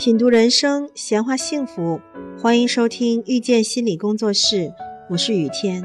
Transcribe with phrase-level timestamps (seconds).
[0.00, 2.00] 品读人生，闲话幸福，
[2.40, 4.72] 欢迎收听遇见心理工作室，
[5.10, 5.84] 我是雨天。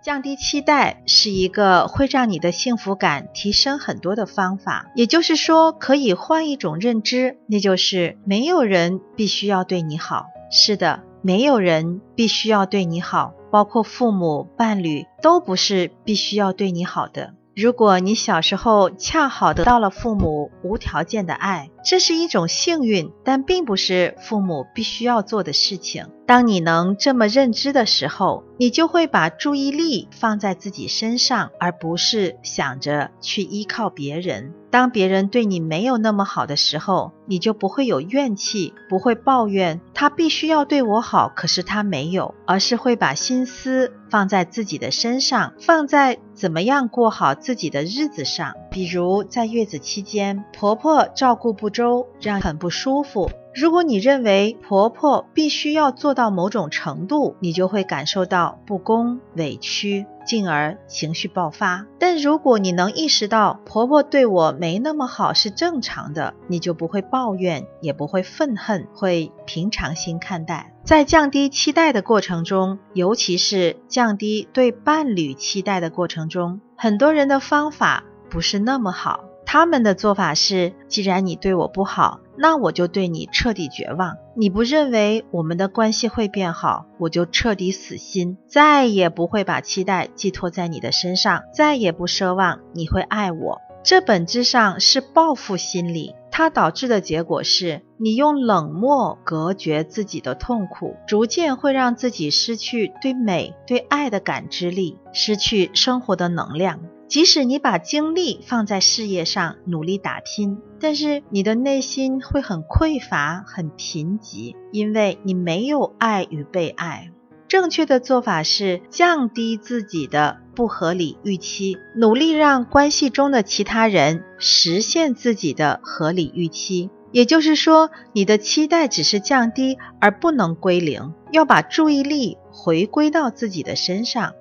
[0.00, 10.26] 降低期待是一个会让你的幸福感提升很多的方法，也就是说，可以换一种认知，那就是没有人必须要对你好。
[10.48, 17.34] 是的，没有人必须要对你好，包括父母、伴侣，都不是必须要对你好的。
[17.56, 26.06] 如果你小时候恰好得到了父母无条件的爱，这是一种幸运，但并不是父母必须要做的事情。
[26.26, 34.52] 当你能这么认知的时候，你就会把注意力放在自己身上，而不是想着去依靠别人。
[34.68, 48.52] 当别人对你没有那么好的时候，你就不会有怨气，不会抱怨他必须要对我好，可是他没有，而是会把心思放在自己的身上，放在怎么样过好自己的日子上。
[48.72, 53.30] 比如在月子期间，婆婆照顾不周，让很不舒服。
[53.56, 61.86] 如果你认为婆婆必须要做到某种程度，你就会感受到不公、委屈，进而情绪爆发。
[61.98, 70.74] 但如果你能意识到婆婆对我没那么好是正常的，你就不会抱怨，也不会愤恨，会平常心看待。
[70.84, 79.24] 在降低期待的过程中，尤其是降低对伴侣期待的过程中，很多人的方法不是那么好。
[79.46, 84.16] 他们的做法是：既然你对我不好，那我就对你彻底绝望。
[84.34, 93.60] 你不认为我们的关系会变好，我就彻底死心，再也不会把期待寄托在你的身上，再也不奢望你会爱我。
[93.82, 106.80] 这本质上是报复心理，它导致的结果是你用冷漠隔绝自己的痛苦，逐渐会让自己失去对美、对爱的感知力，失去生活的能量。
[107.08, 117.10] 即使你把精力放在事业上，努力打拼，但是你的内心会很匮乏、很贫瘠，因为你没有爱与被爱。
[117.46, 126.90] 正确的做法是降低自己的不合理预期，努力让关系中的其他人实现自己的合理预期。
[127.12, 134.32] 也就是说，你的期待只是降低，而不能归零，要把注意力回归到自己的身上。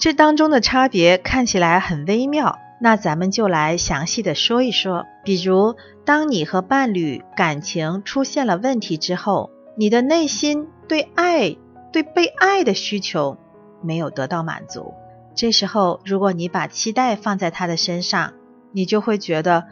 [0.00, 5.04] 这当中的差别看起来很微妙，那咱们就来详细的说一说。
[5.24, 11.54] 比如，当你和伴侣感情出现了问题之后，你的内心对爱、
[11.92, 13.36] 对被爱的需求
[13.82, 14.94] 没有得到满足，
[15.34, 18.32] 这时候如果你把期待放在他的身上，
[18.72, 19.66] 你就会觉得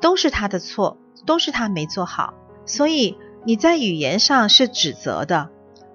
[0.00, 0.96] 都是他的错，
[1.26, 2.32] 都是他没做好，
[2.64, 5.50] 所以你在语言上是指责的，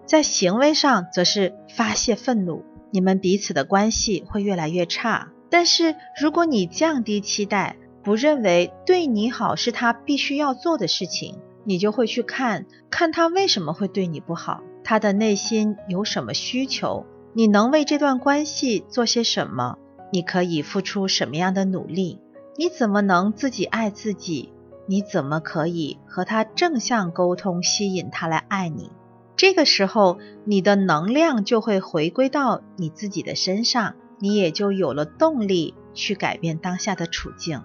[0.05, 2.63] 在行为上则是发泄愤怒。
[2.91, 5.31] 你们彼此的关系会越来越差。
[5.49, 19.77] 但是，如果你降低期待，不认为对你好是他必须要做的事情，你就会去看看他为什么会对你不好，他的内心有什么需求，你能为这段关系做些什么？
[20.11, 22.19] 你可以付出什么样的努力？
[22.57, 24.53] 你怎么能自己爱自己？
[24.87, 28.89] 你怎么可以和他正向沟通，吸引他来爱你？
[29.39, 37.61] 这个时候，你的能量就会回归到你自己的身上，你也就有了动力去改变当下的处境。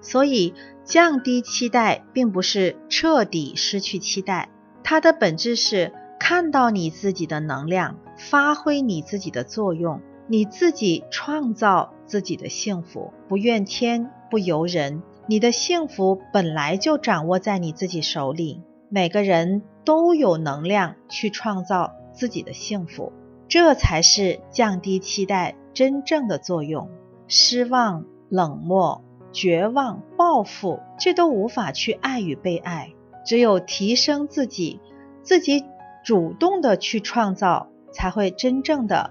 [0.00, 0.54] 所以，
[0.84, 4.50] 降低期待并不是彻底失去期待，
[4.84, 15.02] 它的本质是看到你自己的能量，发挥你自己的作用，你自己创造自己的幸福，不怨天不尤人。
[15.26, 18.62] 你的幸福本来就掌握在你自己手里。
[18.88, 23.12] 每个人都有能量去创造自己的幸福，
[23.48, 26.90] 这才是降低期待真正的作用。
[27.28, 32.92] 失望、冷漠、绝望、报复，这都无法去爱与被爱。
[33.24, 34.80] 只有提升自己，
[35.22, 35.64] 自己
[36.04, 39.10] 主动的去创造，才会真正的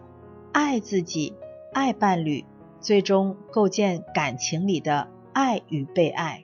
[0.51, 1.33] 爱自己、
[1.73, 2.45] 爱伴侣，
[2.79, 6.43] 最终构建感情里的爱与被爱。